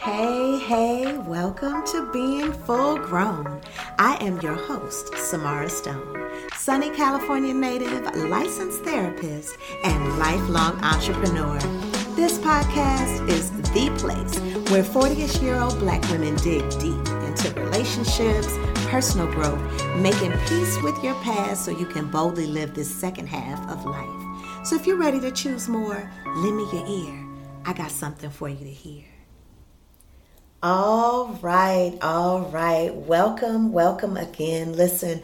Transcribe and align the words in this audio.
Hey, 0.00 0.60
hey, 0.60 1.18
welcome 1.18 1.84
to 1.86 2.08
Being 2.12 2.52
Full 2.52 2.98
Grown. 2.98 3.60
I 3.98 4.16
am 4.24 4.40
your 4.40 4.54
host, 4.54 5.12
Samara 5.18 5.68
Stone, 5.68 6.30
sunny 6.56 6.90
California 6.90 7.52
native, 7.52 8.14
licensed 8.14 8.84
therapist, 8.84 9.56
and 9.82 10.18
lifelong 10.20 10.80
entrepreneur. 10.84 11.58
This 12.14 12.38
podcast 12.38 13.28
is 13.28 13.50
the 13.50 13.90
place 13.98 14.38
where 14.70 14.84
40 14.84 15.20
ish 15.20 15.42
year 15.42 15.56
old 15.56 15.76
black 15.80 16.08
women 16.10 16.36
dig 16.36 16.62
deep 16.78 17.08
into 17.26 17.52
relationships, 17.56 18.56
personal 18.86 19.26
growth, 19.26 19.60
making 19.96 20.30
peace 20.46 20.80
with 20.84 21.02
your 21.02 21.14
past 21.24 21.64
so 21.64 21.72
you 21.72 21.86
can 21.86 22.08
boldly 22.08 22.46
live 22.46 22.72
this 22.72 22.88
second 22.88 23.26
half 23.26 23.68
of 23.68 23.84
life. 23.84 24.64
So 24.64 24.76
if 24.76 24.86
you're 24.86 24.96
ready 24.96 25.18
to 25.20 25.32
choose 25.32 25.68
more, 25.68 26.08
lend 26.24 26.56
me 26.56 26.68
your 26.72 26.86
ear. 26.86 27.26
I 27.64 27.72
got 27.72 27.90
something 27.90 28.30
for 28.30 28.48
you 28.48 28.58
to 28.58 28.70
hear. 28.70 29.17
All 30.60 31.38
right, 31.40 31.96
all 32.02 32.40
right. 32.40 32.92
Welcome, 32.92 33.70
welcome 33.70 34.16
again. 34.16 34.72
Listen, 34.72 35.22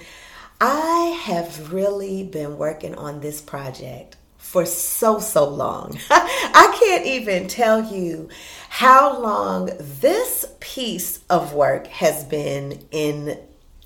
I 0.60 1.20
have 1.24 1.72
really 1.72 2.22
been 2.22 2.56
working 2.56 2.94
on 2.94 3.18
this 3.18 3.40
project 3.40 4.14
for 4.38 4.64
so, 4.64 5.18
so 5.18 5.48
long. 5.48 5.98
I 6.10 6.76
can't 6.78 7.04
even 7.06 7.48
tell 7.48 7.82
you 7.82 8.28
how 8.68 9.20
long 9.20 9.70
this 9.80 10.44
piece 10.60 11.18
of 11.28 11.52
work 11.52 11.88
has 11.88 12.22
been 12.22 12.86
in 12.92 13.36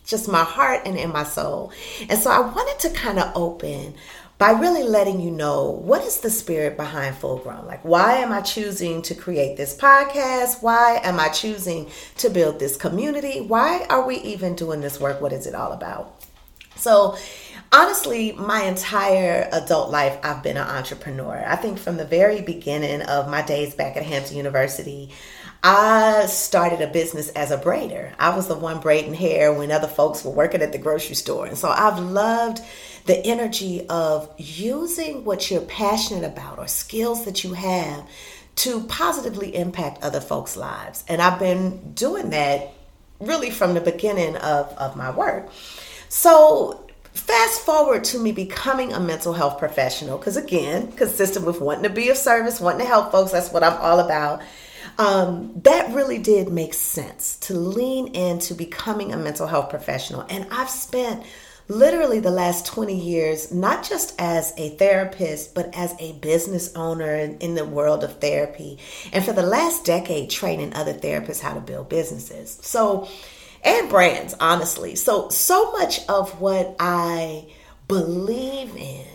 just 0.04 0.28
my 0.28 0.44
heart 0.44 0.82
and 0.84 0.98
in 0.98 1.10
my 1.10 1.24
soul. 1.24 1.72
And 2.10 2.18
so 2.18 2.30
I 2.30 2.40
wanted 2.40 2.78
to 2.90 2.94
kind 2.94 3.18
of 3.18 3.32
open 3.34 3.94
by 4.38 4.52
really 4.52 4.84
letting 4.84 5.20
you 5.20 5.32
know 5.32 5.70
what 5.70 6.02
is 6.04 6.20
the 6.20 6.30
spirit 6.30 6.76
behind 6.76 7.16
full 7.16 7.38
grown? 7.38 7.66
Like 7.66 7.84
why 7.84 8.18
am 8.18 8.32
i 8.32 8.40
choosing 8.40 9.02
to 9.02 9.14
create 9.14 9.56
this 9.56 9.76
podcast? 9.76 10.62
Why 10.62 11.00
am 11.02 11.18
i 11.18 11.28
choosing 11.28 11.90
to 12.18 12.30
build 12.30 12.58
this 12.58 12.76
community? 12.76 13.40
Why 13.40 13.84
are 13.90 14.06
we 14.06 14.16
even 14.18 14.54
doing 14.54 14.80
this 14.80 15.00
work? 15.00 15.20
What 15.20 15.32
is 15.32 15.46
it 15.46 15.54
all 15.54 15.72
about? 15.72 16.24
So 16.76 17.18
honestly 17.72 18.32
my 18.32 18.62
entire 18.62 19.46
adult 19.52 19.90
life 19.90 20.18
i've 20.22 20.42
been 20.42 20.56
an 20.56 20.66
entrepreneur. 20.66 21.44
I 21.46 21.56
think 21.56 21.78
from 21.78 21.96
the 21.96 22.04
very 22.04 22.40
beginning 22.40 23.02
of 23.02 23.28
my 23.28 23.42
days 23.42 23.74
back 23.74 23.96
at 23.96 24.04
hampton 24.04 24.36
university 24.36 25.12
I 25.62 26.26
started 26.26 26.80
a 26.80 26.86
business 26.86 27.30
as 27.30 27.50
a 27.50 27.58
braider. 27.58 28.12
I 28.18 28.34
was 28.36 28.46
the 28.46 28.54
one 28.54 28.80
braiding 28.80 29.14
hair 29.14 29.52
when 29.52 29.72
other 29.72 29.88
folks 29.88 30.24
were 30.24 30.30
working 30.30 30.62
at 30.62 30.72
the 30.72 30.78
grocery 30.78 31.16
store. 31.16 31.46
And 31.46 31.58
so 31.58 31.68
I've 31.68 31.98
loved 31.98 32.60
the 33.06 33.18
energy 33.26 33.84
of 33.88 34.32
using 34.36 35.24
what 35.24 35.50
you're 35.50 35.62
passionate 35.62 36.24
about 36.24 36.58
or 36.58 36.68
skills 36.68 37.24
that 37.24 37.42
you 37.42 37.54
have 37.54 38.08
to 38.56 38.82
positively 38.84 39.54
impact 39.54 40.02
other 40.02 40.20
folks' 40.20 40.56
lives. 40.56 41.04
And 41.08 41.20
I've 41.20 41.38
been 41.38 41.92
doing 41.94 42.30
that 42.30 42.72
really 43.18 43.50
from 43.50 43.74
the 43.74 43.80
beginning 43.80 44.36
of, 44.36 44.68
of 44.78 44.96
my 44.96 45.10
work. 45.10 45.48
So 46.08 46.86
fast 47.14 47.60
forward 47.62 48.04
to 48.04 48.18
me 48.18 48.30
becoming 48.30 48.92
a 48.92 49.00
mental 49.00 49.32
health 49.32 49.58
professional, 49.58 50.18
because 50.18 50.36
again, 50.36 50.92
consistent 50.92 51.46
with 51.46 51.60
wanting 51.60 51.82
to 51.84 51.90
be 51.90 52.10
of 52.10 52.16
service, 52.16 52.60
wanting 52.60 52.80
to 52.80 52.86
help 52.86 53.10
folks, 53.10 53.32
that's 53.32 53.50
what 53.50 53.64
I'm 53.64 53.76
all 53.80 54.00
about. 54.00 54.40
Um, 54.98 55.52
that 55.62 55.94
really 55.94 56.18
did 56.18 56.48
make 56.48 56.74
sense 56.74 57.36
to 57.40 57.54
lean 57.54 58.08
into 58.16 58.54
becoming 58.54 59.12
a 59.12 59.16
mental 59.16 59.46
health 59.46 59.70
professional. 59.70 60.26
And 60.28 60.46
I've 60.50 60.68
spent 60.68 61.24
literally 61.68 62.18
the 62.18 62.30
last 62.32 62.66
20 62.66 62.98
years, 62.98 63.52
not 63.52 63.88
just 63.88 64.20
as 64.20 64.52
a 64.56 64.70
therapist, 64.70 65.54
but 65.54 65.72
as 65.76 65.94
a 66.00 66.12
business 66.14 66.74
owner 66.74 67.14
in, 67.14 67.54
the 67.54 67.64
world 67.64 68.02
of 68.02 68.18
therapy. 68.20 68.78
And 69.12 69.24
for 69.24 69.32
the 69.32 69.42
last 69.42 69.84
decade, 69.84 70.30
training 70.30 70.74
other 70.74 70.94
therapists 70.94 71.40
how 71.40 71.54
to 71.54 71.60
build 71.60 71.88
businesses. 71.88 72.58
So, 72.62 73.08
and 73.62 73.88
brands, 73.88 74.34
honestly. 74.40 74.96
So, 74.96 75.28
so 75.28 75.70
much 75.72 76.06
of 76.08 76.40
what 76.40 76.74
I 76.80 77.46
believe 77.86 78.74
in 78.76 79.06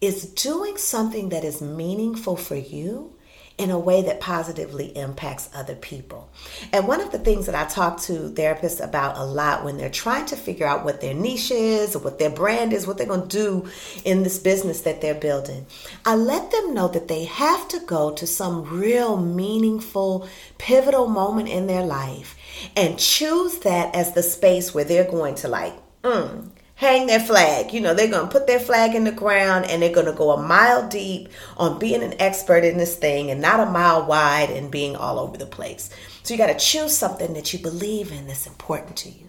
is 0.00 0.26
doing 0.26 0.76
something 0.76 1.30
that 1.30 1.44
is 1.44 1.60
meaningful 1.60 2.36
for 2.36 2.56
you 2.56 3.14
in 3.58 3.70
a 3.72 3.78
way 3.78 4.02
that 4.02 4.20
positively 4.20 4.96
impacts 4.96 5.50
other 5.52 5.74
people. 5.74 6.30
And 6.72 6.86
one 6.86 7.00
of 7.00 7.10
the 7.10 7.18
things 7.18 7.46
that 7.46 7.56
I 7.56 7.64
talk 7.64 8.00
to 8.02 8.30
therapists 8.30 8.82
about 8.82 9.18
a 9.18 9.24
lot 9.24 9.64
when 9.64 9.76
they're 9.76 9.90
trying 9.90 10.26
to 10.26 10.36
figure 10.36 10.66
out 10.66 10.84
what 10.84 11.00
their 11.00 11.12
niche 11.12 11.50
is, 11.50 11.96
or 11.96 11.98
what 11.98 12.20
their 12.20 12.30
brand 12.30 12.72
is, 12.72 12.86
what 12.86 12.98
they're 12.98 13.06
going 13.06 13.28
to 13.28 13.36
do 13.36 13.68
in 14.04 14.22
this 14.22 14.38
business 14.38 14.82
that 14.82 15.00
they're 15.00 15.14
building, 15.14 15.66
I 16.06 16.14
let 16.14 16.52
them 16.52 16.72
know 16.72 16.86
that 16.88 17.08
they 17.08 17.24
have 17.24 17.66
to 17.68 17.80
go 17.80 18.12
to 18.12 18.26
some 18.26 18.62
real 18.64 19.16
meaningful, 19.16 20.28
pivotal 20.58 21.08
moment 21.08 21.48
in 21.48 21.66
their 21.66 21.84
life 21.84 22.36
and 22.76 22.98
choose 22.98 23.58
that 23.60 23.94
as 23.94 24.12
the 24.12 24.22
space 24.22 24.72
where 24.72 24.84
they're 24.84 25.10
going 25.10 25.34
to 25.36 25.48
like, 25.48 25.74
mm, 26.02 26.48
hang 26.78 27.08
their 27.08 27.18
flag. 27.18 27.74
You 27.74 27.80
know, 27.80 27.92
they're 27.92 28.08
going 28.08 28.26
to 28.26 28.32
put 28.32 28.46
their 28.46 28.60
flag 28.60 28.94
in 28.94 29.02
the 29.02 29.10
ground 29.10 29.68
and 29.68 29.82
they're 29.82 29.92
going 29.92 30.06
to 30.06 30.12
go 30.12 30.30
a 30.30 30.40
mile 30.40 30.88
deep 30.88 31.28
on 31.56 31.80
being 31.80 32.04
an 32.04 32.14
expert 32.20 32.62
in 32.62 32.78
this 32.78 32.94
thing 32.96 33.32
and 33.32 33.40
not 33.40 33.58
a 33.58 33.68
mile 33.68 34.06
wide 34.06 34.48
and 34.50 34.70
being 34.70 34.94
all 34.94 35.18
over 35.18 35.36
the 35.36 35.44
place. 35.44 35.90
So 36.22 36.32
you 36.32 36.38
got 36.38 36.56
to 36.56 36.64
choose 36.64 36.96
something 36.96 37.34
that 37.34 37.52
you 37.52 37.58
believe 37.58 38.12
in 38.12 38.28
that's 38.28 38.46
important 38.46 38.96
to 38.98 39.10
you. 39.10 39.28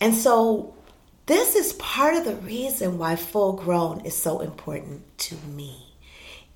And 0.00 0.14
so 0.14 0.76
this 1.26 1.56
is 1.56 1.72
part 1.74 2.14
of 2.14 2.24
the 2.24 2.36
reason 2.36 2.96
why 2.96 3.16
full 3.16 3.54
grown 3.54 4.02
is 4.02 4.16
so 4.16 4.38
important 4.38 5.18
to 5.18 5.34
me. 5.48 5.83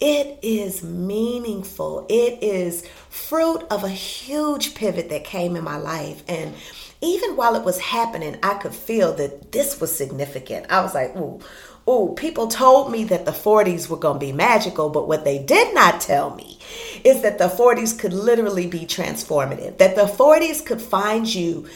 It 0.01 0.39
is 0.43 0.83
meaningful. 0.85 2.07
It 2.09 2.43
is 2.43 2.87
fruit 3.11 3.65
of 3.71 3.83
a 3.83 3.89
huge 3.89 4.75
pivot 4.75 5.09
that 5.09 5.25
came 5.25 5.57
in 5.57 5.65
my 5.65 5.77
life. 5.77 6.23
And 6.29 6.55
even 7.01 7.37
while 7.37 7.57
it 7.57 7.65
was 7.65 7.81
happening, 7.81 8.37
I 8.43 8.55
could 8.55 8.75
feel 8.75 9.13
that 9.15 9.51
this 9.51 9.81
was 9.81 9.95
significant. 9.95 10.67
I 10.71 10.83
was 10.83 10.95
like, 10.95 11.17
ooh, 11.17 11.41
ooh, 11.89 12.15
people 12.17 12.47
told 12.47 12.93
me 12.93 13.05
that 13.05 13.25
the 13.25 13.33
40s 13.33 13.89
were 13.89 13.97
going 13.97 14.21
to 14.21 14.27
be 14.27 14.33
magical, 14.33 14.89
but 14.89 15.09
what 15.09 15.25
they 15.25 15.39
did 15.39 15.75
not 15.75 16.01
tell 16.01 16.35
me 16.35 16.59
is 17.03 17.23
that 17.23 17.39
the 17.39 17.49
40s 17.49 17.99
could 17.99 18.13
literally 18.13 18.67
be 18.67 18.81
transformative, 18.81 19.79
that 19.79 19.97
the 19.97 20.03
40s 20.03 20.65
could 20.65 20.81
find 20.81 21.33
you 21.33 21.69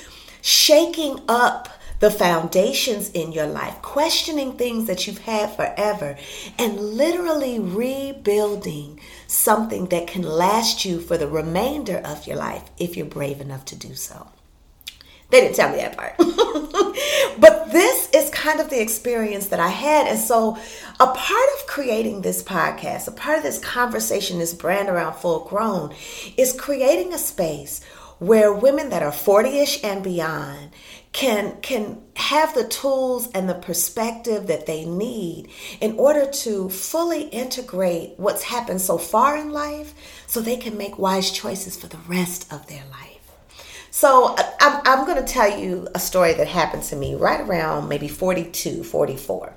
shaking 0.43 1.19
up 1.29 1.69
the 2.03 2.11
foundations 2.11 3.11
in 3.11 3.31
your 3.31 3.47
life, 3.47 3.81
questioning 3.81 4.55
things 4.55 4.89
that 4.89 5.07
you've 5.07 5.19
had 5.19 5.55
forever, 5.55 6.19
and 6.59 6.77
literally 6.81 7.61
rebuilding 7.61 8.99
something 9.29 9.87
that 9.87 10.09
can 10.09 10.23
last 10.23 10.85
you 10.85 11.01
for 11.01 11.17
the 11.17 11.29
remainder 11.29 11.99
of 11.99 12.27
your 12.27 12.35
life 12.35 12.65
if 12.77 12.97
you're 12.97 13.07
brave 13.07 13.41
enough 13.41 13.65
to 13.65 13.77
do 13.77 13.95
so. 13.95 14.27
They 15.31 15.43
didn't 15.43 15.55
tell 15.55 15.71
me 15.71 15.77
that 15.77 15.97
part. 15.97 16.17
but 17.39 17.71
this 17.71 18.11
is 18.11 18.31
kind 18.31 18.59
of 18.59 18.69
the 18.69 18.83
experience 18.83 19.47
that 19.47 19.61
I 19.61 19.69
had. 19.69 20.09
And 20.09 20.19
so, 20.19 20.59
a 20.99 21.07
part 21.07 21.49
of 21.57 21.67
creating 21.69 22.23
this 22.23 22.43
podcast, 22.43 23.07
a 23.07 23.13
part 23.13 23.39
of 23.39 23.45
this 23.45 23.61
conversation, 23.61 24.41
this 24.41 24.55
brand 24.55 24.89
around 24.89 25.15
full 25.15 25.45
grown, 25.45 25.95
is 26.37 26.53
creating 26.53 27.15
a 27.15 27.19
space 27.19 27.81
where 28.19 28.53
women 28.53 28.91
that 28.91 29.03
are 29.03 29.11
40ish 29.11 29.83
and 29.85 30.03
beyond 30.05 30.71
can 31.13 31.61
can 31.61 32.03
have 32.17 32.55
the 32.55 32.67
tools 32.67 33.29
and 33.33 33.49
the 33.49 33.55
perspective 33.55 34.47
that 34.47 34.67
they 34.67 34.85
need 34.85 35.49
in 35.81 35.99
order 35.99 36.31
to 36.31 36.69
fully 36.71 37.23
integrate 37.29 38.15
what's 38.17 38.43
happened 38.43 38.81
so 38.81 38.97
far 38.97 39.37
in 39.37 39.51
life 39.51 39.95
so 40.27 40.41
they 40.41 40.57
can 40.57 40.77
make 40.77 40.99
wise 40.99 41.31
choices 41.31 41.77
for 41.77 41.87
the 41.87 41.99
rest 42.09 42.51
of 42.53 42.67
their 42.67 42.83
life. 42.91 43.19
So 43.91 44.35
I'm, 44.59 44.81
I'm 44.87 45.07
going 45.07 45.23
to 45.23 45.33
tell 45.33 45.59
you 45.59 45.87
a 45.95 45.99
story 45.99 46.33
that 46.33 46.49
happened 46.49 46.83
to 46.85 46.97
me 46.97 47.15
right 47.15 47.41
around 47.41 47.91
maybe 47.91 48.09
42, 48.09 48.83
44. 48.83 49.53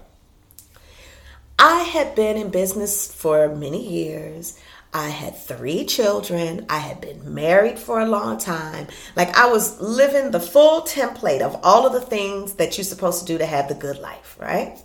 I 1.58 1.84
had 1.84 2.16
been 2.16 2.36
in 2.36 2.50
business 2.50 3.14
for 3.14 3.56
many 3.56 3.88
years. 3.88 4.60
I 4.96 5.10
had 5.10 5.36
three 5.36 5.84
children. 5.84 6.66
I 6.70 6.78
had 6.78 7.02
been 7.02 7.34
married 7.34 7.78
for 7.78 8.00
a 8.00 8.06
long 8.06 8.38
time. 8.38 8.88
Like 9.18 9.38
I 9.38 9.48
was 9.48 9.82
living 9.82 10.32
the 10.32 10.40
full 10.40 10.84
template 10.84 11.42
of 11.42 11.60
all 11.64 11.86
of 11.86 11.92
the 11.92 12.00
things 12.00 12.54
that 12.54 12.78
you're 12.78 12.86
supposed 12.86 13.20
to 13.20 13.26
do 13.26 13.38
to 13.38 13.46
have 13.46 13.68
the 13.68 13.76
good 13.76 13.98
life, 13.98 14.38
right? 14.40 14.80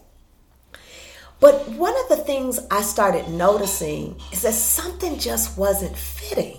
But 1.39 1.69
one 1.69 1.95
of 2.01 2.09
the 2.09 2.25
things 2.25 2.59
I 2.73 2.83
started 2.83 3.29
noticing 3.29 4.21
is 4.33 4.43
that 4.43 4.55
something 4.55 5.17
just 5.17 5.57
wasn't 5.57 5.97
fitting 5.97 6.59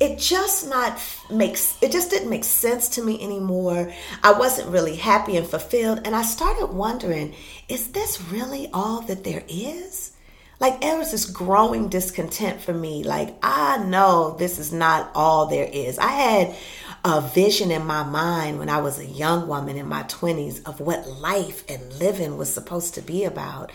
it 0.00 0.18
just 0.18 0.68
not 0.68 0.98
makes 1.30 1.80
it 1.80 1.92
just 1.92 2.10
didn't 2.10 2.28
make 2.28 2.42
sense 2.42 2.88
to 2.90 3.02
me 3.02 3.22
anymore. 3.22 3.92
I 4.24 4.32
wasn't 4.32 4.68
really 4.68 4.96
happy 4.96 5.36
and 5.36 5.46
fulfilled 5.46 6.00
and 6.04 6.16
I 6.16 6.22
started 6.22 6.66
wondering, 6.66 7.32
is 7.68 7.92
this 7.92 8.20
really 8.20 8.68
all 8.72 9.02
that 9.02 9.22
there 9.22 9.44
is? 9.48 10.13
Like 10.60 10.80
there 10.80 10.96
was 10.96 11.10
this 11.10 11.26
growing 11.26 11.88
discontent 11.88 12.60
for 12.60 12.72
me. 12.72 13.02
Like 13.02 13.36
I 13.42 13.78
know 13.84 14.36
this 14.38 14.58
is 14.58 14.72
not 14.72 15.10
all 15.14 15.46
there 15.46 15.68
is. 15.70 15.98
I 15.98 16.08
had 16.08 16.56
a 17.04 17.20
vision 17.20 17.70
in 17.70 17.84
my 17.84 18.02
mind 18.02 18.58
when 18.58 18.70
I 18.70 18.80
was 18.80 18.98
a 18.98 19.04
young 19.04 19.46
woman 19.46 19.76
in 19.76 19.86
my 19.86 20.04
20s 20.04 20.66
of 20.66 20.80
what 20.80 21.06
life 21.06 21.62
and 21.68 21.92
living 21.94 22.38
was 22.38 22.52
supposed 22.52 22.94
to 22.94 23.02
be 23.02 23.24
about 23.24 23.72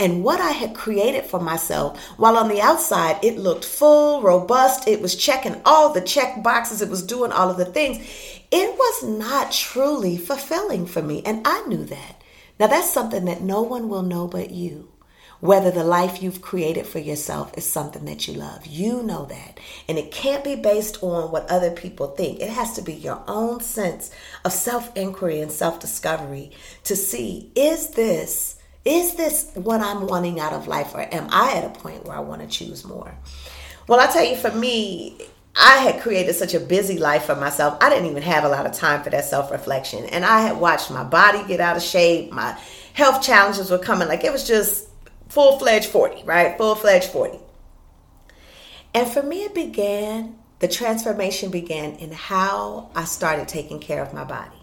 and 0.00 0.24
what 0.24 0.40
I 0.40 0.50
had 0.50 0.74
created 0.74 1.24
for 1.24 1.38
myself. 1.38 2.00
While 2.16 2.36
on 2.36 2.48
the 2.48 2.60
outside, 2.60 3.22
it 3.22 3.38
looked 3.38 3.64
full, 3.64 4.20
robust, 4.22 4.88
it 4.88 5.00
was 5.00 5.14
checking 5.14 5.60
all 5.64 5.92
the 5.92 6.00
check 6.00 6.42
boxes, 6.42 6.82
it 6.82 6.90
was 6.90 7.06
doing 7.06 7.30
all 7.30 7.50
of 7.50 7.56
the 7.56 7.66
things. 7.66 7.98
It 8.50 8.76
was 8.76 9.04
not 9.04 9.52
truly 9.52 10.16
fulfilling 10.16 10.86
for 10.86 11.02
me, 11.02 11.22
and 11.24 11.46
I 11.46 11.62
knew 11.66 11.84
that. 11.84 12.22
Now, 12.58 12.66
that's 12.66 12.92
something 12.92 13.24
that 13.26 13.42
no 13.42 13.62
one 13.62 13.88
will 13.88 14.02
know 14.02 14.26
but 14.26 14.50
you 14.50 14.91
whether 15.42 15.72
the 15.72 15.82
life 15.82 16.22
you've 16.22 16.40
created 16.40 16.86
for 16.86 17.00
yourself 17.00 17.52
is 17.58 17.68
something 17.68 18.04
that 18.04 18.28
you 18.28 18.34
love. 18.34 18.64
You 18.64 19.02
know 19.02 19.24
that. 19.24 19.58
And 19.88 19.98
it 19.98 20.12
can't 20.12 20.44
be 20.44 20.54
based 20.54 21.02
on 21.02 21.32
what 21.32 21.50
other 21.50 21.72
people 21.72 22.06
think. 22.06 22.38
It 22.38 22.48
has 22.48 22.74
to 22.74 22.82
be 22.82 22.92
your 22.92 23.20
own 23.26 23.60
sense 23.60 24.12
of 24.44 24.52
self 24.52 24.96
inquiry 24.96 25.40
and 25.40 25.50
self 25.50 25.80
discovery 25.80 26.52
to 26.84 26.94
see 26.94 27.50
is 27.56 27.88
this. 27.88 28.56
Is 28.84 29.16
this 29.16 29.50
what 29.54 29.80
I'm 29.80 30.06
wanting 30.06 30.38
out 30.38 30.52
of 30.52 30.68
life, 30.68 30.94
or 30.94 31.00
am 31.00 31.26
I 31.30 31.54
at 31.56 31.64
a 31.64 31.80
point 31.80 32.04
where 32.04 32.16
I 32.16 32.20
want 32.20 32.42
to 32.42 32.46
choose 32.46 32.84
more? 32.84 33.12
Well, 33.88 33.98
I 33.98 34.06
tell 34.06 34.24
you, 34.24 34.36
for 34.36 34.52
me, 34.52 35.18
I 35.56 35.78
had 35.78 36.02
created 36.02 36.34
such 36.34 36.54
a 36.54 36.60
busy 36.60 36.98
life 36.98 37.24
for 37.24 37.34
myself. 37.34 37.78
I 37.80 37.90
didn't 37.90 38.08
even 38.08 38.22
have 38.22 38.44
a 38.44 38.48
lot 38.48 38.64
of 38.64 38.74
time 38.74 39.02
for 39.02 39.10
that 39.10 39.24
self 39.24 39.50
reflection. 39.50 40.04
And 40.06 40.24
I 40.24 40.42
had 40.42 40.58
watched 40.58 40.92
my 40.92 41.02
body 41.02 41.42
get 41.48 41.58
out 41.58 41.76
of 41.76 41.82
shape. 41.82 42.30
My 42.30 42.56
health 42.92 43.24
challenges 43.24 43.72
were 43.72 43.78
coming. 43.78 44.06
Like 44.06 44.22
it 44.22 44.32
was 44.32 44.46
just 44.46 44.88
full 45.32 45.58
fledged 45.58 45.86
40, 45.86 46.24
right? 46.24 46.58
Full 46.58 46.74
fledged 46.74 47.06
40. 47.06 47.38
And 48.92 49.08
for 49.08 49.22
me, 49.22 49.44
it 49.44 49.54
began, 49.54 50.38
the 50.58 50.68
transformation 50.68 51.50
began 51.50 51.94
in 51.94 52.12
how 52.12 52.90
I 52.94 53.04
started 53.04 53.48
taking 53.48 53.80
care 53.80 54.02
of 54.02 54.12
my 54.12 54.24
body. 54.24 54.58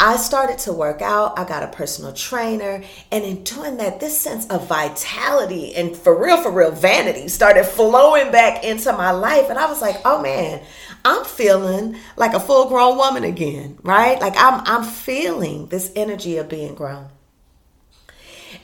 I 0.00 0.16
started 0.16 0.58
to 0.60 0.72
work 0.72 1.00
out. 1.00 1.38
I 1.38 1.44
got 1.44 1.62
a 1.62 1.68
personal 1.68 2.12
trainer. 2.12 2.82
And 3.12 3.24
in 3.24 3.44
doing 3.44 3.76
that, 3.76 4.00
this 4.00 4.18
sense 4.18 4.48
of 4.48 4.66
vitality 4.66 5.76
and 5.76 5.96
for 5.96 6.20
real, 6.20 6.42
for 6.42 6.50
real 6.50 6.72
vanity 6.72 7.28
started 7.28 7.64
flowing 7.64 8.32
back 8.32 8.64
into 8.64 8.92
my 8.94 9.12
life. 9.12 9.48
And 9.48 9.60
I 9.60 9.66
was 9.66 9.80
like, 9.80 10.00
oh 10.04 10.20
man, 10.20 10.60
I'm 11.04 11.24
feeling 11.24 11.96
like 12.16 12.34
a 12.34 12.40
full 12.40 12.68
grown 12.68 12.98
woman 12.98 13.22
again, 13.22 13.78
right? 13.84 14.20
Like 14.20 14.34
I'm, 14.36 14.60
I'm 14.66 14.82
feeling 14.82 15.68
this 15.68 15.92
energy 15.94 16.36
of 16.36 16.48
being 16.48 16.74
grown. 16.74 17.10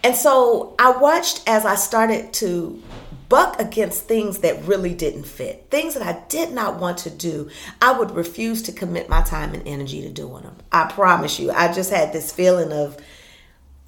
And 0.02 0.14
so 0.14 0.74
I 0.78 0.90
watched 0.92 1.42
as 1.46 1.64
I 1.64 1.74
started 1.74 2.32
to 2.34 2.82
buck 3.28 3.58
against 3.58 4.02
things 4.02 4.40
that 4.40 4.62
really 4.64 4.92
didn't 4.94 5.24
fit, 5.24 5.66
things 5.70 5.94
that 5.94 6.02
I 6.02 6.22
did 6.28 6.52
not 6.52 6.78
want 6.78 6.98
to 6.98 7.10
do. 7.10 7.48
I 7.80 7.98
would 7.98 8.10
refuse 8.10 8.62
to 8.64 8.72
commit 8.72 9.08
my 9.08 9.22
time 9.22 9.54
and 9.54 9.66
energy 9.66 10.02
to 10.02 10.10
doing 10.10 10.42
them. 10.42 10.56
I 10.70 10.90
promise 10.92 11.40
you. 11.40 11.50
I 11.50 11.72
just 11.72 11.90
had 11.90 12.12
this 12.12 12.30
feeling 12.30 12.72
of, 12.72 12.98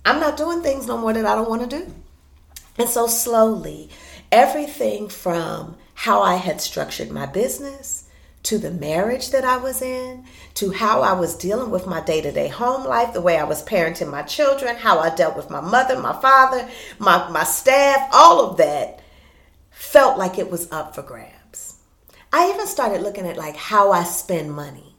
I'm 0.05 0.19
not 0.19 0.39
doing 0.39 0.63
things 0.63 0.87
no 0.87 0.97
more 0.97 1.13
that 1.13 1.27
I 1.27 1.35
don't 1.35 1.51
want 1.51 1.69
to 1.69 1.79
do. 1.79 1.93
And 2.79 2.89
so 2.89 3.07
slowly, 3.07 3.91
everything 4.33 5.09
from 5.09 5.77
how 5.93 6.23
I 6.23 6.37
had 6.37 6.61
structured 6.61 7.11
my 7.11 7.27
business, 7.27 8.09
to 8.45 8.59
the 8.59 8.71
marriage 8.71 9.31
that 9.31 9.45
I 9.45 9.57
was 9.57 9.83
in, 9.83 10.25
to 10.55 10.71
how 10.71 11.03
I 11.03 11.15
was 11.15 11.35
dealing 11.35 11.71
with 11.71 11.87
my 11.87 12.01
day 12.01 12.21
to 12.21 12.31
day 12.31 12.49
home 12.49 12.87
life, 12.87 13.13
the 13.13 13.21
way 13.21 13.39
I 13.39 13.45
was 13.45 13.65
parenting 13.65 14.11
my 14.11 14.23
children, 14.23 14.77
how 14.77 14.99
I 14.99 15.15
dealt 15.15 15.37
with 15.37 15.51
my 15.51 15.61
mother, 15.61 15.99
my 15.99 16.19
father, 16.21 16.69
my, 16.99 17.29
my 17.31 17.45
staff, 17.45 18.09
all 18.13 18.45
of 18.45 18.59
that 18.59 19.01
felt 19.71 20.19
like 20.19 20.39
it 20.39 20.51
was 20.51 20.71
up 20.71 20.95
for 20.95 21.03
grabs. 21.03 21.79
I 22.33 22.51
even 22.51 22.67
started 22.67 23.01
looking 23.01 23.27
at 23.27 23.37
like 23.37 23.57
how 23.57 23.93
I 23.93 24.05
spend 24.05 24.53
money 24.53 24.95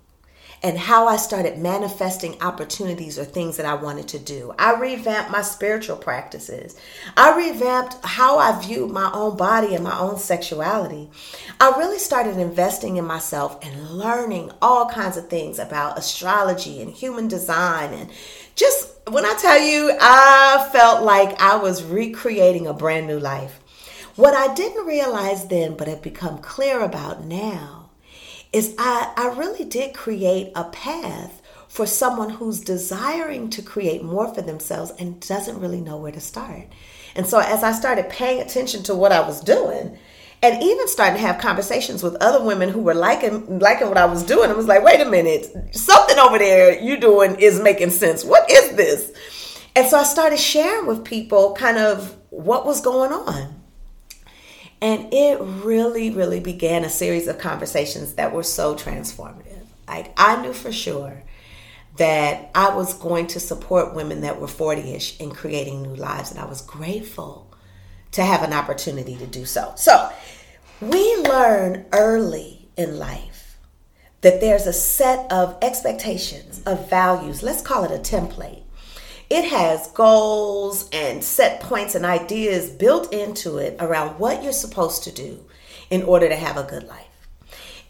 and 0.63 0.79
how 0.79 1.07
I 1.07 1.17
started 1.17 1.59
manifesting 1.59 2.41
opportunities 2.41 3.19
or 3.19 3.23
things 3.23 3.57
that 3.57 3.67
I 3.67 3.75
wanted 3.75 4.07
to 4.09 4.19
do. 4.19 4.51
I 4.57 4.73
revamped 4.73 5.29
my 5.29 5.43
spiritual 5.43 5.97
practices. 5.97 6.75
I 7.15 7.37
revamped 7.37 8.03
how 8.03 8.39
I 8.39 8.59
viewed 8.59 8.89
my 8.89 9.11
own 9.13 9.37
body 9.37 9.75
and 9.75 9.83
my 9.83 9.95
own 9.99 10.17
sexuality. 10.17 11.11
I 11.59 11.69
really 11.77 11.99
started 11.99 12.37
investing 12.37 12.97
in 12.97 13.05
myself 13.05 13.57
and 13.63 13.91
learning 13.91 14.51
all 14.61 14.89
kinds 14.89 15.17
of 15.17 15.29
things 15.29 15.57
about 15.57 15.97
astrology 15.97 16.81
and 16.81 16.91
human 16.91 17.27
design 17.27 17.93
and 17.93 18.09
just 18.55 18.95
when 19.07 19.25
I 19.25 19.35
tell 19.35 19.59
you, 19.59 19.95
I 19.99 20.67
felt 20.71 21.03
like 21.03 21.39
I 21.39 21.57
was 21.57 21.83
recreating 21.83 22.65
a 22.65 22.73
brand 22.73 23.05
new 23.05 23.19
life. 23.19 23.59
What 24.15 24.33
I 24.33 24.53
didn't 24.53 24.87
realize 24.87 25.47
then, 25.47 25.75
but 25.75 25.87
have 25.87 26.01
become 26.01 26.39
clear 26.39 26.81
about 26.81 27.23
now, 27.23 27.89
is 28.51 28.73
I, 28.77 29.13
I 29.15 29.37
really 29.37 29.65
did 29.65 29.93
create 29.93 30.51
a 30.55 30.63
path 30.65 31.41
for 31.67 31.85
someone 31.85 32.29
who's 32.29 32.61
desiring 32.61 33.49
to 33.49 33.61
create 33.61 34.01
more 34.01 34.33
for 34.33 34.41
themselves 34.41 34.93
and 34.97 35.19
doesn't 35.19 35.59
really 35.59 35.81
know 35.81 35.97
where 35.97 36.13
to 36.13 36.21
start. 36.21 36.67
And 37.15 37.27
so 37.27 37.39
as 37.39 37.63
I 37.63 37.73
started 37.73 38.09
paying 38.09 38.41
attention 38.41 38.81
to 38.83 38.95
what 38.95 39.11
I 39.11 39.19
was 39.19 39.41
doing, 39.41 39.99
and 40.41 40.61
even 40.61 40.87
starting 40.87 41.15
to 41.15 41.21
have 41.21 41.39
conversations 41.39 42.03
with 42.03 42.15
other 42.21 42.43
women 42.43 42.69
who 42.69 42.81
were 42.81 42.93
liking 42.93 43.59
liking 43.59 43.87
what 43.87 43.97
I 43.97 44.05
was 44.05 44.23
doing, 44.23 44.49
I 44.49 44.53
was 44.53 44.67
like, 44.67 44.83
wait 44.83 45.01
a 45.01 45.05
minute, 45.05 45.75
something 45.75 46.17
over 46.17 46.37
there 46.37 46.79
you 46.79 46.97
doing 46.97 47.35
is 47.39 47.59
making 47.59 47.91
sense. 47.91 48.23
What 48.23 48.49
is 48.49 48.75
this? 48.75 49.11
And 49.75 49.87
so 49.87 49.97
I 49.97 50.03
started 50.03 50.39
sharing 50.39 50.87
with 50.87 51.03
people 51.03 51.53
kind 51.55 51.77
of 51.77 52.15
what 52.29 52.65
was 52.65 52.81
going 52.81 53.11
on. 53.11 53.61
And 54.81 55.13
it 55.13 55.39
really, 55.41 56.11
really 56.11 56.39
began 56.39 56.83
a 56.83 56.89
series 56.89 57.27
of 57.27 57.39
conversations 57.39 58.13
that 58.15 58.33
were 58.33 58.43
so 58.43 58.75
transformative. 58.75 59.65
Like, 59.87 60.13
I 60.17 60.41
knew 60.41 60.53
for 60.53 60.71
sure 60.71 61.23
that 61.97 62.51
I 62.53 62.75
was 62.75 62.93
going 62.93 63.27
to 63.27 63.39
support 63.39 63.95
women 63.95 64.21
that 64.21 64.39
were 64.39 64.47
40 64.47 64.93
ish 64.93 65.19
in 65.19 65.31
creating 65.31 65.81
new 65.81 65.95
lives, 65.95 66.31
and 66.31 66.39
I 66.39 66.45
was 66.45 66.61
grateful 66.61 67.44
to 68.15 68.23
have 68.23 68.43
an 68.43 68.53
opportunity 68.53 69.15
to 69.17 69.27
do 69.27 69.45
so. 69.45 69.73
So, 69.75 70.09
we 70.81 71.17
learn 71.17 71.85
early 71.91 72.67
in 72.77 72.97
life 72.97 73.57
that 74.21 74.41
there's 74.41 74.67
a 74.67 74.73
set 74.73 75.31
of 75.31 75.57
expectations, 75.61 76.61
of 76.65 76.89
values, 76.89 77.43
let's 77.43 77.61
call 77.61 77.83
it 77.83 77.91
a 77.91 77.99
template, 77.99 78.63
it 79.29 79.45
has 79.45 79.87
goals 79.87 80.89
and 80.91 81.23
set 81.23 81.61
points 81.61 81.95
and 81.95 82.05
ideas 82.05 82.69
built 82.69 83.13
into 83.13 83.57
it 83.57 83.75
around 83.79 84.19
what 84.19 84.43
you're 84.43 84.53
supposed 84.53 85.03
to 85.03 85.11
do 85.11 85.45
in 85.89 86.03
order 86.03 86.29
to 86.29 86.35
have 86.35 86.57
a 86.57 86.63
good 86.63 86.83
life. 86.83 87.04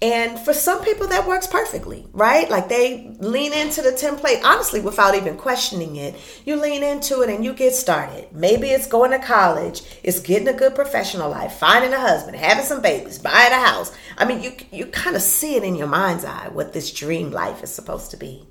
And 0.01 0.37
for 0.37 0.53
some 0.53 0.83
people, 0.83 1.07
that 1.07 1.25
works 1.25 1.47
perfectly, 1.47 2.05
right? 2.11 2.49
Like 2.49 2.67
they 2.67 3.15
lean 3.19 3.53
into 3.53 3.81
the 3.81 3.91
template, 3.91 4.43
honestly, 4.43 4.81
without 4.81 5.15
even 5.15 5.37
questioning 5.37 5.95
it. 5.95 6.15
You 6.45 6.57
lean 6.57 6.83
into 6.83 7.21
it 7.21 7.29
and 7.29 7.45
you 7.45 7.53
get 7.53 7.73
started. 7.73 8.27
Maybe 8.33 8.69
it's 8.69 8.87
going 8.87 9.11
to 9.11 9.19
college, 9.19 9.81
it's 10.03 10.19
getting 10.19 10.49
a 10.49 10.53
good 10.53 10.75
professional 10.75 11.29
life, 11.29 11.53
finding 11.53 11.93
a 11.93 11.99
husband, 11.99 12.35
having 12.35 12.65
some 12.65 12.81
babies, 12.81 13.19
buying 13.19 13.53
a 13.53 13.65
house. 13.65 13.95
I 14.17 14.25
mean, 14.25 14.43
you, 14.43 14.55
you 14.71 14.87
kind 14.87 15.15
of 15.15 15.21
see 15.21 15.55
it 15.55 15.63
in 15.63 15.75
your 15.75 15.87
mind's 15.87 16.25
eye 16.25 16.49
what 16.49 16.73
this 16.73 16.91
dream 16.91 17.31
life 17.31 17.63
is 17.63 17.73
supposed 17.73 18.11
to 18.11 18.17
be. 18.17 18.45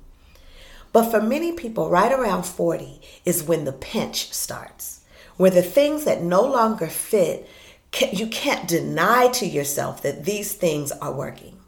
But 0.91 1.11
for 1.11 1.21
many 1.21 1.51
people, 1.51 1.89
right 1.89 2.11
around 2.11 2.43
40 2.43 3.01
is 3.25 3.43
when 3.43 3.65
the 3.65 3.73
pinch 3.73 4.31
starts, 4.33 5.01
where 5.37 5.51
the 5.51 5.61
things 5.61 6.05
that 6.05 6.21
no 6.21 6.41
longer 6.41 6.87
fit, 6.87 7.49
you 8.13 8.27
can't 8.27 8.67
deny 8.67 9.29
to 9.29 9.45
yourself 9.45 10.01
that 10.03 10.25
these 10.25 10.53
things 10.53 10.91
are 10.91 11.13
working. 11.13 11.59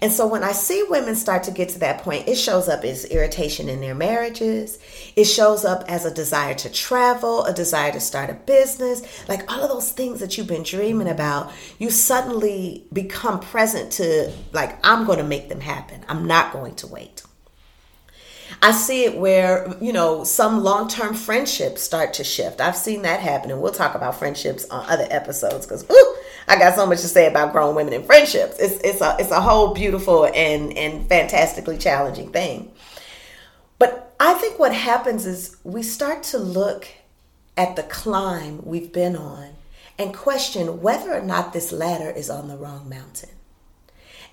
And 0.00 0.12
so 0.12 0.26
when 0.26 0.42
I 0.42 0.52
see 0.52 0.84
women 0.88 1.14
start 1.14 1.44
to 1.44 1.50
get 1.50 1.70
to 1.70 1.78
that 1.80 2.02
point, 2.02 2.28
it 2.28 2.36
shows 2.36 2.68
up 2.68 2.84
as 2.84 3.04
irritation 3.06 3.68
in 3.68 3.80
their 3.80 3.94
marriages. 3.94 4.78
It 5.16 5.24
shows 5.24 5.64
up 5.64 5.84
as 5.88 6.04
a 6.04 6.14
desire 6.14 6.54
to 6.54 6.70
travel, 6.70 7.44
a 7.44 7.52
desire 7.52 7.92
to 7.92 8.00
start 8.00 8.30
a 8.30 8.34
business, 8.34 9.02
like 9.28 9.50
all 9.50 9.62
of 9.62 9.70
those 9.70 9.90
things 9.92 10.20
that 10.20 10.36
you've 10.36 10.46
been 10.46 10.62
dreaming 10.62 11.08
about. 11.08 11.52
You 11.78 11.90
suddenly 11.90 12.84
become 12.92 13.40
present 13.40 13.92
to, 13.92 14.32
like, 14.52 14.78
I'm 14.86 15.06
going 15.06 15.18
to 15.18 15.24
make 15.24 15.48
them 15.48 15.60
happen. 15.60 16.04
I'm 16.08 16.26
not 16.26 16.52
going 16.52 16.74
to 16.76 16.86
wait. 16.86 17.22
I 18.62 18.72
see 18.72 19.04
it 19.04 19.16
where, 19.16 19.74
you 19.80 19.92
know, 19.92 20.24
some 20.24 20.62
long 20.62 20.88
term 20.88 21.14
friendships 21.14 21.82
start 21.82 22.14
to 22.14 22.24
shift. 22.24 22.60
I've 22.60 22.76
seen 22.76 23.02
that 23.02 23.20
happen, 23.20 23.50
and 23.50 23.60
we'll 23.60 23.72
talk 23.72 23.94
about 23.94 24.18
friendships 24.18 24.64
on 24.70 24.84
other 24.88 25.06
episodes 25.10 25.66
because, 25.66 25.84
ooh, 25.90 26.16
I 26.48 26.58
got 26.58 26.74
so 26.74 26.86
much 26.86 27.00
to 27.00 27.08
say 27.08 27.26
about 27.26 27.52
grown 27.52 27.74
women 27.74 27.94
and 27.94 28.04
friendships. 28.04 28.58
It's, 28.58 28.80
it's, 28.84 29.00
a, 29.00 29.16
it's 29.18 29.30
a 29.30 29.40
whole 29.40 29.74
beautiful 29.74 30.26
and, 30.26 30.76
and 30.76 31.08
fantastically 31.08 31.78
challenging 31.78 32.30
thing. 32.30 32.72
But 33.78 34.14
I 34.20 34.34
think 34.34 34.58
what 34.58 34.74
happens 34.74 35.26
is 35.26 35.56
we 35.64 35.82
start 35.82 36.22
to 36.24 36.38
look 36.38 36.88
at 37.56 37.76
the 37.76 37.82
climb 37.84 38.64
we've 38.64 38.92
been 38.92 39.16
on 39.16 39.50
and 39.98 40.14
question 40.14 40.80
whether 40.80 41.14
or 41.14 41.22
not 41.22 41.52
this 41.52 41.72
ladder 41.72 42.10
is 42.10 42.28
on 42.28 42.48
the 42.48 42.56
wrong 42.56 42.88
mountain. 42.88 43.30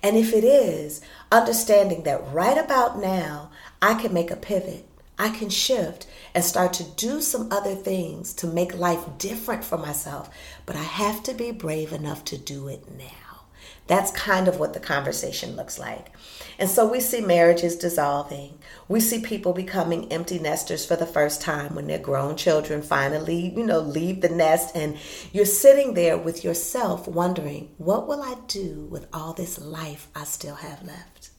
And 0.02 0.16
if 0.16 0.32
it 0.32 0.42
is, 0.42 1.00
understanding 1.30 2.02
that 2.02 2.32
right 2.32 2.58
about 2.58 2.98
now, 2.98 3.50
I 3.82 3.94
can 3.94 4.14
make 4.14 4.30
a 4.30 4.36
pivot. 4.36 4.86
I 5.18 5.30
can 5.30 5.50
shift 5.50 6.06
and 6.34 6.44
start 6.44 6.72
to 6.74 6.84
do 6.84 7.20
some 7.20 7.52
other 7.52 7.74
things 7.74 8.32
to 8.34 8.46
make 8.46 8.78
life 8.78 9.04
different 9.18 9.64
for 9.64 9.76
myself. 9.76 10.30
But 10.66 10.76
I 10.76 10.82
have 10.84 11.24
to 11.24 11.34
be 11.34 11.50
brave 11.50 11.92
enough 11.92 12.24
to 12.26 12.38
do 12.38 12.68
it 12.68 12.84
now. 12.96 13.42
That's 13.88 14.12
kind 14.12 14.46
of 14.46 14.60
what 14.60 14.72
the 14.72 14.80
conversation 14.80 15.56
looks 15.56 15.80
like. 15.80 16.12
And 16.60 16.70
so 16.70 16.88
we 16.88 17.00
see 17.00 17.20
marriages 17.20 17.74
dissolving. 17.74 18.56
We 18.86 19.00
see 19.00 19.20
people 19.20 19.52
becoming 19.52 20.12
empty 20.12 20.38
nesters 20.38 20.86
for 20.86 20.94
the 20.94 21.04
first 21.04 21.42
time 21.42 21.74
when 21.74 21.88
their 21.88 21.98
grown 21.98 22.36
children 22.36 22.82
finally, 22.82 23.52
you 23.56 23.66
know, 23.66 23.80
leave 23.80 24.20
the 24.20 24.28
nest 24.28 24.76
and 24.76 24.96
you're 25.32 25.44
sitting 25.44 25.94
there 25.94 26.16
with 26.16 26.44
yourself 26.44 27.08
wondering, 27.08 27.70
what 27.78 28.06
will 28.06 28.22
I 28.22 28.36
do 28.46 28.86
with 28.90 29.08
all 29.12 29.32
this 29.32 29.58
life 29.58 30.06
I 30.14 30.22
still 30.22 30.54
have 30.54 30.86
left? 30.86 31.30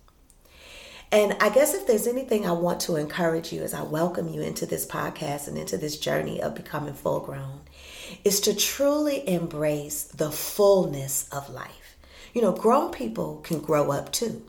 And 1.14 1.38
I 1.40 1.50
guess 1.50 1.76
if 1.76 1.86
there's 1.86 2.08
anything 2.08 2.48
I 2.48 2.54
want 2.54 2.80
to 2.82 2.96
encourage 2.96 3.54
you 3.54 3.62
as 3.62 3.76
I 3.76 3.84
welcome 3.84 4.30
you 4.30 4.42
into 4.42 4.66
this 4.66 4.84
podcast 4.84 5.48
and 5.48 5.60
into 5.60 5.78
this 5.78 6.00
journey 6.00 6.42
of 6.42 6.56
becoming 6.56 6.96
full 6.96 7.20
grown, 7.20 7.62
is 8.24 8.40
to 8.42 8.56
truly 8.56 9.30
embrace 9.30 10.06
the 10.06 10.32
fullness 10.32 11.30
of 11.32 11.52
life. 11.52 11.98
You 12.34 12.42
know, 12.42 12.52
grown 12.52 12.92
people 12.92 13.42
can 13.44 13.60
grow 13.60 13.92
up 13.92 14.12
too. 14.12 14.44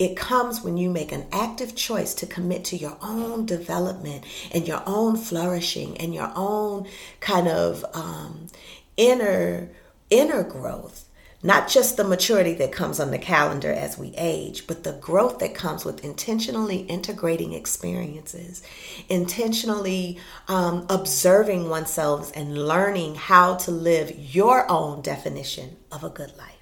It 0.00 0.16
comes 0.16 0.62
when 0.62 0.76
you 0.76 0.90
make 0.90 1.12
an 1.12 1.28
active 1.30 1.76
choice 1.76 2.12
to 2.14 2.26
commit 2.26 2.64
to 2.64 2.76
your 2.76 2.96
own 3.00 3.46
development 3.46 4.24
and 4.50 4.66
your 4.66 4.82
own 4.86 5.16
flourishing 5.16 5.96
and 5.98 6.12
your 6.12 6.32
own 6.34 6.88
kind 7.20 7.46
of 7.46 7.84
um, 7.94 8.48
inner 8.96 9.70
inner 10.10 10.42
growth. 10.42 11.08
Not 11.42 11.68
just 11.68 11.96
the 11.96 12.04
maturity 12.04 12.52
that 12.54 12.70
comes 12.70 13.00
on 13.00 13.10
the 13.10 13.18
calendar 13.18 13.72
as 13.72 13.96
we 13.96 14.12
age, 14.18 14.66
but 14.66 14.84
the 14.84 14.92
growth 14.92 15.38
that 15.38 15.54
comes 15.54 15.86
with 15.86 16.04
intentionally 16.04 16.80
integrating 16.80 17.54
experiences, 17.54 18.62
intentionally 19.08 20.18
um, 20.48 20.84
observing 20.90 21.70
oneself 21.70 22.30
and 22.34 22.66
learning 22.68 23.14
how 23.14 23.54
to 23.56 23.70
live 23.70 24.12
your 24.18 24.70
own 24.70 25.00
definition 25.00 25.76
of 25.90 26.04
a 26.04 26.10
good 26.10 26.36
life. 26.36 26.59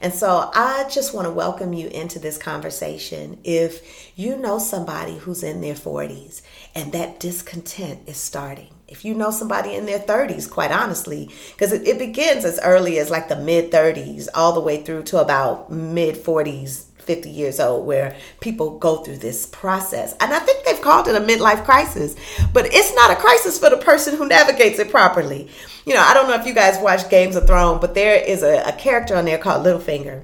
And 0.00 0.12
so 0.12 0.50
I 0.54 0.88
just 0.90 1.14
want 1.14 1.26
to 1.26 1.32
welcome 1.32 1.72
you 1.72 1.88
into 1.88 2.18
this 2.18 2.38
conversation. 2.38 3.38
If 3.44 4.12
you 4.16 4.36
know 4.36 4.58
somebody 4.58 5.16
who's 5.18 5.42
in 5.42 5.60
their 5.60 5.74
40s 5.74 6.42
and 6.74 6.92
that 6.92 7.20
discontent 7.20 8.08
is 8.08 8.16
starting, 8.16 8.70
if 8.86 9.04
you 9.04 9.14
know 9.14 9.30
somebody 9.30 9.74
in 9.74 9.86
their 9.86 9.98
30s, 9.98 10.50
quite 10.50 10.70
honestly, 10.70 11.30
because 11.52 11.72
it, 11.72 11.86
it, 11.86 11.98
begins 11.98 12.44
as 12.44 12.60
early 12.62 12.98
as 12.98 13.10
like 13.10 13.28
the 13.28 13.36
mid 13.36 13.72
30s, 13.72 14.28
all 14.34 14.52
the 14.52 14.60
way 14.60 14.82
through 14.82 15.02
to 15.04 15.20
about 15.20 15.70
mid 15.70 16.16
40s, 16.16 16.84
50 17.04 17.30
years 17.30 17.60
old 17.60 17.86
where 17.86 18.16
people 18.40 18.78
go 18.78 18.96
through 18.96 19.18
this 19.18 19.46
process. 19.46 20.14
And 20.20 20.32
I 20.32 20.38
think 20.40 20.64
they've 20.64 20.80
called 20.80 21.08
it 21.08 21.14
a 21.14 21.20
midlife 21.20 21.64
crisis, 21.64 22.16
but 22.52 22.66
it's 22.72 22.94
not 22.94 23.10
a 23.10 23.16
crisis 23.16 23.58
for 23.58 23.70
the 23.70 23.76
person 23.76 24.16
who 24.16 24.26
navigates 24.26 24.78
it 24.78 24.90
properly. 24.90 25.48
You 25.86 25.94
know, 25.94 26.00
I 26.00 26.14
don't 26.14 26.28
know 26.28 26.34
if 26.34 26.46
you 26.46 26.54
guys 26.54 26.78
watch 26.78 27.10
Games 27.10 27.36
of 27.36 27.46
Thrones, 27.46 27.80
but 27.80 27.94
there 27.94 28.16
is 28.16 28.42
a, 28.42 28.62
a 28.62 28.72
character 28.72 29.16
on 29.16 29.26
there 29.26 29.38
called 29.38 29.66
Littlefinger. 29.66 30.22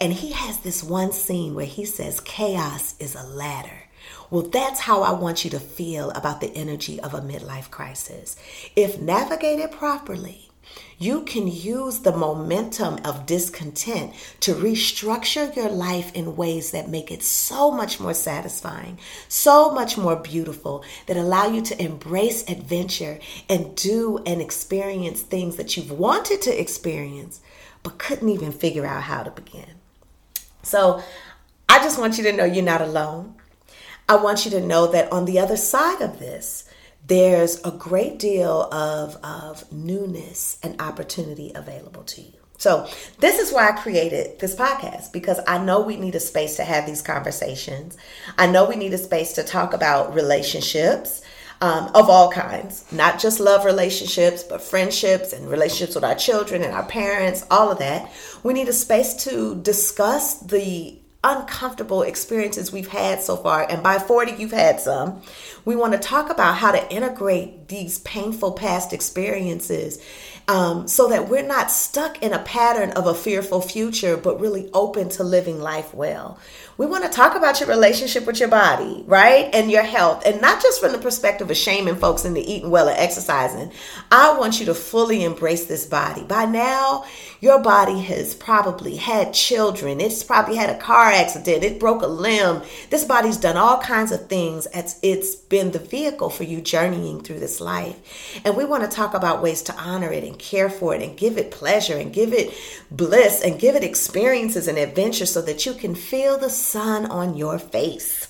And 0.00 0.12
he 0.12 0.32
has 0.32 0.58
this 0.58 0.82
one 0.82 1.12
scene 1.12 1.54
where 1.54 1.66
he 1.66 1.84
says, 1.84 2.20
Chaos 2.20 2.94
is 2.98 3.14
a 3.14 3.22
ladder. 3.22 3.84
Well, 4.30 4.42
that's 4.42 4.80
how 4.80 5.02
I 5.02 5.12
want 5.12 5.44
you 5.44 5.50
to 5.50 5.60
feel 5.60 6.10
about 6.12 6.40
the 6.40 6.50
energy 6.56 6.98
of 6.98 7.12
a 7.12 7.20
midlife 7.20 7.70
crisis. 7.70 8.34
If 8.74 8.98
navigated 8.98 9.70
properly, 9.72 10.48
you 10.98 11.22
can 11.22 11.48
use 11.48 12.00
the 12.00 12.16
momentum 12.16 12.98
of 13.04 13.26
discontent 13.26 14.12
to 14.40 14.54
restructure 14.54 15.54
your 15.54 15.68
life 15.68 16.12
in 16.14 16.36
ways 16.36 16.70
that 16.70 16.88
make 16.88 17.10
it 17.10 17.22
so 17.22 17.70
much 17.70 17.98
more 17.98 18.14
satisfying, 18.14 18.98
so 19.28 19.72
much 19.72 19.98
more 19.98 20.16
beautiful, 20.16 20.84
that 21.06 21.16
allow 21.16 21.46
you 21.46 21.60
to 21.62 21.82
embrace 21.82 22.48
adventure 22.48 23.18
and 23.48 23.74
do 23.74 24.22
and 24.24 24.40
experience 24.40 25.22
things 25.22 25.56
that 25.56 25.76
you've 25.76 25.90
wanted 25.90 26.40
to 26.42 26.60
experience 26.60 27.40
but 27.82 27.98
couldn't 27.98 28.28
even 28.28 28.52
figure 28.52 28.86
out 28.86 29.02
how 29.02 29.22
to 29.22 29.30
begin. 29.30 29.74
So, 30.62 31.02
I 31.68 31.78
just 31.78 31.98
want 31.98 32.18
you 32.18 32.24
to 32.24 32.32
know 32.32 32.44
you're 32.44 32.62
not 32.62 32.82
alone. 32.82 33.34
I 34.08 34.16
want 34.16 34.44
you 34.44 34.50
to 34.52 34.60
know 34.60 34.86
that 34.88 35.10
on 35.10 35.24
the 35.24 35.38
other 35.38 35.56
side 35.56 36.02
of 36.02 36.18
this, 36.18 36.68
there's 37.06 37.60
a 37.64 37.70
great 37.70 38.18
deal 38.18 38.62
of, 38.72 39.16
of 39.24 39.70
newness 39.72 40.58
and 40.62 40.80
opportunity 40.80 41.52
available 41.54 42.04
to 42.04 42.22
you. 42.22 42.32
So, 42.58 42.88
this 43.18 43.40
is 43.40 43.52
why 43.52 43.70
I 43.70 43.72
created 43.72 44.38
this 44.38 44.54
podcast 44.54 45.12
because 45.12 45.40
I 45.48 45.58
know 45.58 45.80
we 45.80 45.96
need 45.96 46.14
a 46.14 46.20
space 46.20 46.56
to 46.56 46.64
have 46.64 46.86
these 46.86 47.02
conversations. 47.02 47.96
I 48.38 48.46
know 48.46 48.68
we 48.68 48.76
need 48.76 48.94
a 48.94 48.98
space 48.98 49.32
to 49.32 49.42
talk 49.42 49.74
about 49.74 50.14
relationships 50.14 51.22
um, 51.60 51.90
of 51.94 52.08
all 52.08 52.30
kinds, 52.30 52.84
not 52.92 53.18
just 53.20 53.40
love 53.40 53.64
relationships, 53.64 54.44
but 54.44 54.62
friendships 54.62 55.32
and 55.32 55.48
relationships 55.48 55.94
with 55.94 56.04
our 56.04 56.14
children 56.16 56.62
and 56.62 56.72
our 56.72 56.84
parents, 56.84 57.44
all 57.50 57.70
of 57.70 57.78
that. 57.78 58.12
We 58.42 58.52
need 58.52 58.68
a 58.68 58.72
space 58.72 59.14
to 59.24 59.54
discuss 59.62 60.38
the 60.40 61.01
uncomfortable 61.24 62.02
experiences 62.02 62.72
we've 62.72 62.88
had 62.88 63.22
so 63.22 63.36
far, 63.36 63.66
and 63.68 63.82
by 63.82 63.98
40, 63.98 64.32
you've 64.32 64.52
had 64.52 64.80
some, 64.80 65.22
we 65.64 65.76
want 65.76 65.92
to 65.92 65.98
talk 65.98 66.30
about 66.30 66.56
how 66.56 66.72
to 66.72 66.92
integrate 66.92 67.68
these 67.68 68.00
painful 68.00 68.52
past 68.52 68.92
experiences 68.92 70.02
um, 70.48 70.88
so 70.88 71.08
that 71.08 71.28
we're 71.28 71.46
not 71.46 71.70
stuck 71.70 72.22
in 72.22 72.32
a 72.32 72.38
pattern 72.40 72.90
of 72.90 73.06
a 73.06 73.14
fearful 73.14 73.60
future, 73.60 74.16
but 74.16 74.40
really 74.40 74.68
open 74.72 75.08
to 75.10 75.24
living 75.24 75.60
life 75.60 75.94
well. 75.94 76.38
We 76.76 76.86
want 76.86 77.04
to 77.04 77.10
talk 77.10 77.36
about 77.36 77.60
your 77.60 77.68
relationship 77.68 78.26
with 78.26 78.40
your 78.40 78.48
body, 78.48 79.04
right? 79.06 79.48
And 79.52 79.70
your 79.70 79.82
health, 79.82 80.24
and 80.26 80.40
not 80.40 80.60
just 80.62 80.80
from 80.80 80.92
the 80.92 80.98
perspective 80.98 81.50
of 81.50 81.56
shaming 81.56 81.96
folks 81.96 82.24
into 82.24 82.40
eating 82.40 82.70
well 82.70 82.88
and 82.88 82.98
exercising. 82.98 83.72
I 84.10 84.36
want 84.36 84.58
you 84.58 84.66
to 84.66 84.74
fully 84.74 85.22
embrace 85.22 85.66
this 85.66 85.86
body. 85.86 86.24
By 86.24 86.46
now, 86.46 87.04
your 87.42 87.58
body 87.58 88.00
has 88.02 88.36
probably 88.36 88.94
had 88.94 89.34
children, 89.34 90.00
it's 90.00 90.22
probably 90.22 90.54
had 90.54 90.70
a 90.70 90.78
car 90.78 91.10
accident, 91.10 91.64
it 91.64 91.80
broke 91.80 92.00
a 92.02 92.06
limb. 92.06 92.62
This 92.88 93.04
body's 93.04 93.36
done 93.36 93.56
all 93.56 93.78
kinds 93.78 94.12
of 94.12 94.28
things 94.28 94.68
it's 95.02 95.34
been 95.34 95.72
the 95.72 95.80
vehicle 95.80 96.30
for 96.30 96.44
you 96.44 96.60
journeying 96.60 97.20
through 97.20 97.40
this 97.40 97.60
life. 97.60 98.40
And 98.44 98.56
we 98.56 98.64
want 98.64 98.88
to 98.88 98.96
talk 98.96 99.14
about 99.14 99.42
ways 99.42 99.60
to 99.62 99.74
honor 99.74 100.12
it 100.12 100.22
and 100.22 100.38
care 100.38 100.70
for 100.70 100.94
it 100.94 101.02
and 101.02 101.16
give 101.16 101.36
it 101.36 101.50
pleasure 101.50 101.98
and 101.98 102.12
give 102.12 102.32
it 102.32 102.54
bliss 102.92 103.42
and 103.42 103.58
give 103.58 103.74
it 103.74 103.82
experiences 103.82 104.68
and 104.68 104.78
adventure 104.78 105.26
so 105.26 105.42
that 105.42 105.66
you 105.66 105.74
can 105.74 105.96
feel 105.96 106.38
the 106.38 106.48
sun 106.48 107.06
on 107.06 107.36
your 107.36 107.58
face. 107.58 108.28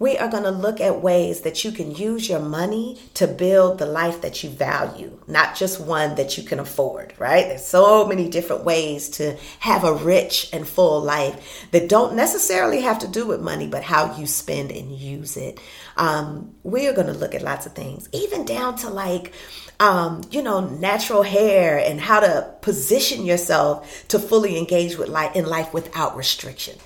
We 0.00 0.16
are 0.16 0.28
going 0.28 0.44
to 0.44 0.50
look 0.50 0.80
at 0.80 1.02
ways 1.02 1.40
that 1.40 1.64
you 1.64 1.72
can 1.72 1.92
use 1.92 2.28
your 2.28 2.38
money 2.38 3.00
to 3.14 3.26
build 3.26 3.78
the 3.78 3.86
life 3.86 4.20
that 4.20 4.44
you 4.44 4.50
value, 4.50 5.18
not 5.26 5.56
just 5.56 5.80
one 5.80 6.14
that 6.14 6.38
you 6.38 6.44
can 6.44 6.60
afford, 6.60 7.14
right? 7.18 7.46
There's 7.46 7.66
so 7.66 8.06
many 8.06 8.28
different 8.28 8.64
ways 8.64 9.08
to 9.10 9.36
have 9.58 9.82
a 9.82 9.92
rich 9.92 10.50
and 10.52 10.66
full 10.68 11.00
life 11.00 11.66
that 11.72 11.88
don't 11.88 12.14
necessarily 12.14 12.82
have 12.82 13.00
to 13.00 13.08
do 13.08 13.26
with 13.26 13.40
money, 13.40 13.66
but 13.66 13.82
how 13.82 14.16
you 14.16 14.26
spend 14.26 14.70
and 14.70 14.92
use 14.92 15.36
it. 15.36 15.58
Um, 15.96 16.54
we 16.62 16.86
are 16.86 16.92
going 16.92 17.08
to 17.08 17.12
look 17.12 17.34
at 17.34 17.42
lots 17.42 17.66
of 17.66 17.72
things, 17.72 18.08
even 18.12 18.44
down 18.44 18.76
to 18.76 18.90
like, 18.90 19.32
um, 19.80 20.22
you 20.30 20.42
know, 20.42 20.60
natural 20.60 21.22
hair 21.24 21.78
and 21.78 22.00
how 22.00 22.20
to 22.20 22.54
position 22.62 23.24
yourself 23.24 24.06
to 24.08 24.20
fully 24.20 24.58
engage 24.58 24.96
with 24.96 25.08
life 25.08 25.34
in 25.34 25.44
life 25.44 25.74
without 25.74 26.16
restriction. 26.16 26.78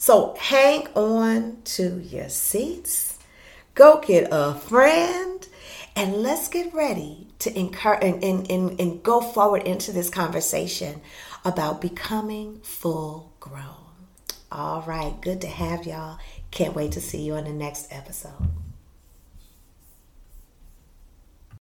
So 0.00 0.34
hang 0.38 0.86
on 0.94 1.58
to 1.76 2.00
your 2.00 2.30
seats, 2.30 3.18
go 3.74 4.00
get 4.00 4.28
a 4.32 4.54
friend, 4.54 5.46
and 5.94 6.14
let's 6.22 6.48
get 6.48 6.72
ready 6.72 7.26
to 7.40 7.58
encourage 7.58 8.02
and, 8.02 8.24
and, 8.24 8.50
and, 8.50 8.80
and 8.80 9.02
go 9.02 9.20
forward 9.20 9.64
into 9.64 9.92
this 9.92 10.08
conversation 10.08 11.02
about 11.44 11.82
becoming 11.82 12.60
full 12.62 13.34
grown. 13.40 14.06
All 14.50 14.80
right, 14.86 15.20
good 15.20 15.42
to 15.42 15.48
have 15.48 15.84
y'all. 15.84 16.18
Can't 16.50 16.74
wait 16.74 16.92
to 16.92 17.00
see 17.02 17.20
you 17.20 17.34
on 17.34 17.44
the 17.44 17.52
next 17.52 17.92
episode. 17.92 18.48